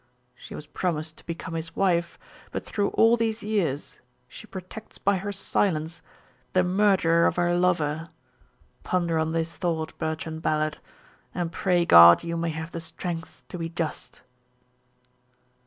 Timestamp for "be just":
13.59-14.23